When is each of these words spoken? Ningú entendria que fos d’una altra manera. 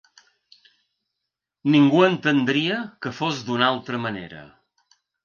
Ningú 1.75 2.01
entendria 2.07 2.79
que 3.07 3.13
fos 3.19 3.43
d’una 3.51 3.69
altra 3.75 4.01
manera. 4.07 4.41